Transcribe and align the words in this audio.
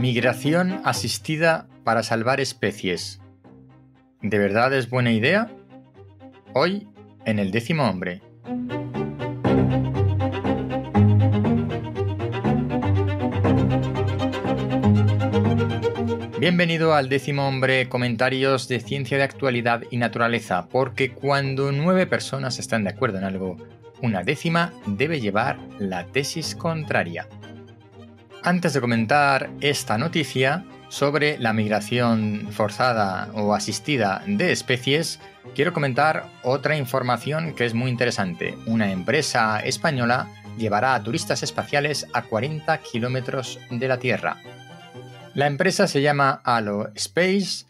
Migración 0.00 0.80
asistida 0.84 1.66
para 1.82 2.04
salvar 2.04 2.40
especies. 2.40 3.20
¿De 4.22 4.38
verdad 4.38 4.72
es 4.72 4.88
buena 4.88 5.10
idea? 5.10 5.50
Hoy, 6.54 6.86
en 7.24 7.40
el 7.40 7.50
décimo 7.50 7.82
hombre. 7.88 8.22
Bienvenido 16.38 16.94
al 16.94 17.08
décimo 17.08 17.48
hombre 17.48 17.88
comentarios 17.88 18.68
de 18.68 18.78
ciencia 18.78 19.16
de 19.16 19.24
actualidad 19.24 19.82
y 19.90 19.96
naturaleza, 19.96 20.68
porque 20.68 21.10
cuando 21.12 21.72
nueve 21.72 22.06
personas 22.06 22.60
están 22.60 22.84
de 22.84 22.90
acuerdo 22.90 23.18
en 23.18 23.24
algo, 23.24 23.56
una 24.00 24.22
décima 24.22 24.72
debe 24.86 25.20
llevar 25.20 25.58
la 25.80 26.06
tesis 26.06 26.54
contraria. 26.54 27.26
Antes 28.48 28.72
de 28.72 28.80
comentar 28.80 29.50
esta 29.60 29.98
noticia 29.98 30.64
sobre 30.88 31.36
la 31.36 31.52
migración 31.52 32.48
forzada 32.50 33.28
o 33.34 33.52
asistida 33.52 34.22
de 34.26 34.52
especies, 34.52 35.20
quiero 35.54 35.74
comentar 35.74 36.24
otra 36.42 36.74
información 36.78 37.54
que 37.54 37.66
es 37.66 37.74
muy 37.74 37.90
interesante. 37.90 38.56
Una 38.64 38.90
empresa 38.90 39.60
española 39.60 40.28
llevará 40.56 40.94
a 40.94 41.02
turistas 41.02 41.42
espaciales 41.42 42.06
a 42.14 42.22
40 42.22 42.78
kilómetros 42.78 43.58
de 43.70 43.86
la 43.86 43.98
Tierra. 43.98 44.38
La 45.34 45.46
empresa 45.46 45.86
se 45.86 46.00
llama 46.00 46.40
Halo 46.42 46.90
Space 46.94 47.66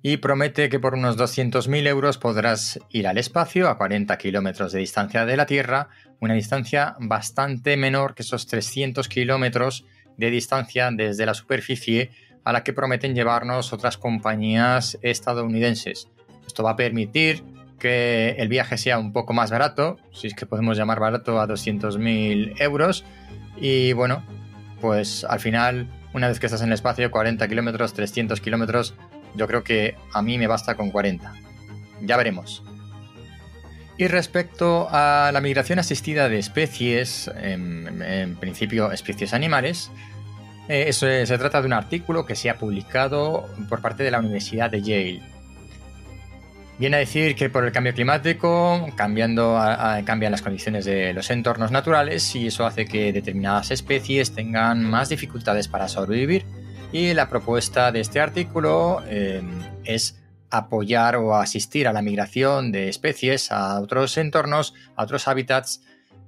y 0.00 0.16
promete 0.16 0.70
que 0.70 0.80
por 0.80 0.94
unos 0.94 1.18
200.000 1.18 1.86
euros 1.86 2.16
podrás 2.16 2.80
ir 2.88 3.06
al 3.06 3.18
espacio 3.18 3.68
a 3.68 3.76
40 3.76 4.16
kilómetros 4.16 4.72
de 4.72 4.78
distancia 4.78 5.26
de 5.26 5.36
la 5.36 5.44
Tierra, 5.44 5.90
una 6.20 6.32
distancia 6.32 6.96
bastante 7.00 7.76
menor 7.76 8.14
que 8.14 8.22
esos 8.22 8.46
300 8.46 9.10
kilómetros 9.10 9.84
de 10.16 10.30
distancia 10.30 10.90
desde 10.92 11.26
la 11.26 11.34
superficie 11.34 12.10
a 12.44 12.52
la 12.52 12.64
que 12.64 12.72
prometen 12.72 13.14
llevarnos 13.14 13.72
otras 13.72 13.96
compañías 13.96 14.98
estadounidenses. 15.02 16.08
Esto 16.46 16.62
va 16.62 16.72
a 16.72 16.76
permitir 16.76 17.44
que 17.78 18.36
el 18.38 18.48
viaje 18.48 18.78
sea 18.78 18.98
un 18.98 19.12
poco 19.12 19.32
más 19.32 19.50
barato, 19.50 19.98
si 20.12 20.28
es 20.28 20.34
que 20.34 20.46
podemos 20.46 20.76
llamar 20.76 21.00
barato 21.00 21.40
a 21.40 21.48
200.000 21.48 22.60
euros. 22.60 23.04
Y 23.56 23.92
bueno, 23.92 24.24
pues 24.80 25.24
al 25.24 25.40
final, 25.40 25.88
una 26.14 26.28
vez 26.28 26.38
que 26.38 26.46
estás 26.46 26.62
en 26.62 26.68
el 26.68 26.74
espacio, 26.74 27.10
40 27.10 27.46
kilómetros, 27.48 27.92
300 27.94 28.40
kilómetros, 28.40 28.94
yo 29.34 29.46
creo 29.46 29.64
que 29.64 29.96
a 30.12 30.22
mí 30.22 30.38
me 30.38 30.46
basta 30.46 30.76
con 30.76 30.90
40. 30.90 31.32
Ya 32.02 32.16
veremos. 32.16 32.62
Y 34.02 34.08
respecto 34.08 34.88
a 34.90 35.30
la 35.32 35.40
migración 35.40 35.78
asistida 35.78 36.28
de 36.28 36.40
especies, 36.40 37.30
en, 37.40 38.36
principio 38.40 38.90
especies 38.90 39.32
animales, 39.32 39.92
eh, 40.68 40.92
se 40.92 41.38
trata 41.38 41.60
de 41.60 41.68
un 41.68 41.72
artículo 41.72 42.26
que 42.26 42.34
se 42.34 42.50
ha 42.50 42.58
publicado 42.58 43.48
por 43.68 43.80
parte 43.80 44.02
de 44.02 44.10
la 44.10 44.18
Universidad 44.18 44.72
de 44.72 44.82
Yale. 44.82 45.22
Viene 46.80 46.96
a 46.96 46.98
decir 46.98 47.36
que 47.36 47.48
por 47.48 47.64
el 47.64 47.70
cambio 47.70 47.94
climático 47.94 48.88
cambiando 48.96 49.56
cambian 50.04 50.32
las 50.32 50.42
condiciones 50.42 50.84
de 50.84 51.12
los 51.12 51.30
entornos 51.30 51.70
naturales 51.70 52.34
y 52.34 52.48
eso 52.48 52.66
hace 52.66 52.86
que 52.86 53.12
determinadas 53.12 53.70
especies 53.70 54.34
tengan 54.34 54.82
más 54.82 55.10
dificultades 55.10 55.68
para 55.68 55.86
sobrevivir. 55.86 56.44
Y 56.90 57.14
la 57.14 57.28
propuesta 57.28 57.92
de 57.92 58.00
este 58.00 58.18
artículo 58.18 59.00
eh, 59.06 59.42
es 59.84 60.21
apoyar 60.52 61.16
o 61.16 61.36
asistir 61.36 61.88
a 61.88 61.92
la 61.92 62.02
migración 62.02 62.72
de 62.72 62.88
especies 62.88 63.50
a 63.50 63.80
otros 63.80 64.16
entornos, 64.18 64.74
a 64.96 65.04
otros 65.04 65.26
hábitats, 65.26 65.82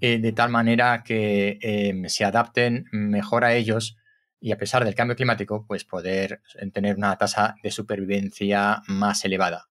eh, 0.00 0.18
de 0.18 0.32
tal 0.32 0.50
manera 0.50 1.02
que 1.04 1.58
em, 1.60 2.08
se 2.08 2.24
adapten 2.24 2.86
mejor 2.92 3.44
a 3.44 3.54
ellos 3.54 3.96
y 4.40 4.52
a 4.52 4.58
pesar 4.58 4.84
del 4.84 4.94
cambio 4.94 5.16
climático, 5.16 5.64
pues 5.66 5.84
poder 5.84 6.40
tener 6.72 6.96
una 6.96 7.16
tasa 7.16 7.56
de 7.62 7.70
supervivencia 7.70 8.82
más 8.86 9.24
elevada. 9.24 9.68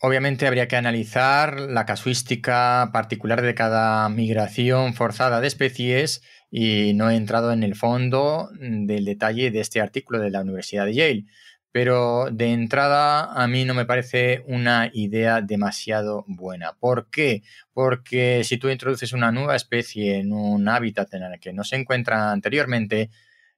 Obviamente 0.00 0.48
habría 0.48 0.66
que 0.66 0.74
analizar 0.74 1.60
la 1.60 1.86
casuística 1.86 2.90
particular 2.92 3.40
de 3.40 3.54
cada 3.54 4.08
migración 4.08 4.94
forzada 4.94 5.40
de 5.40 5.46
especies 5.46 6.22
y 6.50 6.92
no 6.94 7.08
he 7.08 7.14
entrado 7.14 7.52
en 7.52 7.62
el 7.62 7.76
fondo 7.76 8.50
del 8.58 9.04
detalle 9.04 9.52
de 9.52 9.60
este 9.60 9.80
artículo 9.80 10.18
de 10.18 10.30
la 10.30 10.40
Universidad 10.40 10.86
de 10.86 10.94
Yale, 10.94 11.24
pero 11.72 12.28
de 12.30 12.52
entrada 12.52 13.32
a 13.32 13.48
mí 13.48 13.64
no 13.64 13.72
me 13.72 13.86
parece 13.86 14.44
una 14.46 14.90
idea 14.92 15.40
demasiado 15.40 16.24
buena. 16.28 16.74
¿Por 16.74 17.08
qué? 17.08 17.42
Porque 17.72 18.42
si 18.44 18.58
tú 18.58 18.68
introduces 18.68 19.14
una 19.14 19.32
nueva 19.32 19.56
especie 19.56 20.18
en 20.18 20.32
un 20.32 20.68
hábitat 20.68 21.12
en 21.14 21.22
el 21.22 21.40
que 21.40 21.54
no 21.54 21.64
se 21.64 21.76
encuentra 21.76 22.30
anteriormente, 22.30 23.10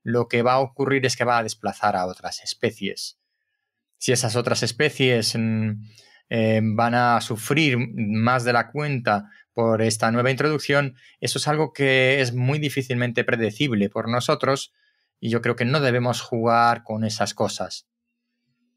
lo 0.05 0.29
que 0.29 0.43
va 0.43 0.55
a 0.55 0.61
ocurrir 0.61 1.05
es 1.05 1.17
que 1.17 1.25
va 1.25 1.39
a 1.39 1.43
desplazar 1.43 1.97
a 1.97 2.07
otras 2.07 2.45
especies. 2.45 3.19
Si 3.99 4.13
esas 4.13 4.37
otras 4.37 4.63
especies 4.63 5.35
mm, 5.37 5.71
eh, 6.29 6.61
van 6.63 6.95
a 6.95 7.21
sufrir 7.21 7.79
más 7.97 8.45
de 8.45 8.53
la 8.53 8.71
cuenta 8.71 9.29
por 9.53 9.83
esta 9.83 10.13
nueva 10.13 10.31
introducción, 10.31 10.95
eso 11.21 11.39
es 11.39 11.49
algo 11.49 11.73
que 11.73 12.21
es 12.21 12.33
muy 12.33 12.61
difícilmente 12.61 13.25
predecible 13.25 13.91
por 13.91 14.09
nosotros 14.09 14.73
y 15.19 15.31
yo 15.31 15.41
creo 15.43 15.57
que 15.57 15.65
no 15.65 15.81
debemos 15.81 16.21
jugar 16.21 16.85
con 16.85 17.03
esas 17.03 17.35
cosas. 17.35 17.89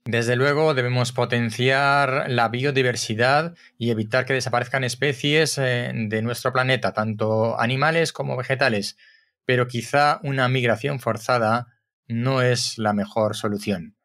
Desde 0.07 0.37
luego 0.37 0.73
debemos 0.73 1.11
potenciar 1.11 2.27
la 2.29 2.47
biodiversidad 2.47 3.55
y 3.77 3.91
evitar 3.91 4.23
que 4.23 4.31
desaparezcan 4.31 4.85
especies 4.85 5.57
eh, 5.57 5.91
de 5.93 6.21
nuestro 6.21 6.53
planeta, 6.53 6.93
tanto 6.93 7.59
animales 7.59 8.13
como 8.13 8.37
vegetales, 8.37 8.95
pero 9.43 9.67
quizá 9.67 10.21
una 10.23 10.47
migración 10.47 11.01
forzada 11.01 11.67
no 12.07 12.41
es 12.41 12.77
la 12.77 12.93
mejor 12.93 13.35
solución. 13.35 13.97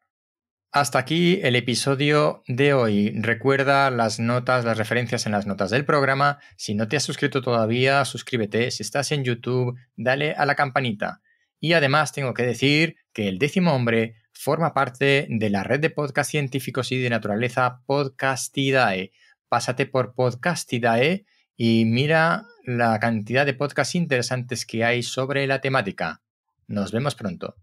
Hasta 0.73 0.99
aquí 0.99 1.39
el 1.41 1.55
episodio 1.55 2.43
de 2.47 2.73
hoy. 2.73 3.13
Recuerda 3.21 3.89
las 3.89 4.19
notas, 4.19 4.65
las 4.65 4.77
referencias 4.77 5.25
en 5.25 5.31
las 5.31 5.47
notas 5.47 5.71
del 5.71 5.85
programa. 5.85 6.39
Si 6.57 6.75
no 6.75 6.89
te 6.89 6.97
has 6.97 7.03
suscrito 7.03 7.41
todavía, 7.41 8.03
suscríbete. 8.03 8.71
Si 8.71 8.83
estás 8.83 9.13
en 9.13 9.23
YouTube, 9.23 9.79
dale 9.95 10.33
a 10.33 10.45
la 10.45 10.55
campanita. 10.55 11.21
Y 11.63 11.71
además 11.71 12.11
tengo 12.11 12.33
que 12.33 12.43
decir 12.43 12.97
que 13.13 13.29
el 13.29 13.39
décimo 13.39 13.73
hombre 13.73 14.15
forma 14.33 14.73
parte 14.73 15.27
de 15.29 15.49
la 15.49 15.63
red 15.63 15.79
de 15.79 15.91
podcast 15.91 16.29
científicos 16.29 16.91
y 16.91 16.97
de 16.97 17.09
naturaleza 17.09 17.83
Podcastidae. 17.85 19.13
Pásate 19.47 19.85
por 19.85 20.13
Podcastidae 20.13 21.25
y 21.55 21.85
mira 21.85 22.43
la 22.65 22.99
cantidad 22.99 23.45
de 23.45 23.53
podcasts 23.53 23.95
interesantes 23.95 24.65
que 24.65 24.83
hay 24.83 25.03
sobre 25.03 25.47
la 25.47 25.61
temática. 25.61 26.21
Nos 26.67 26.91
vemos 26.91 27.15
pronto. 27.15 27.55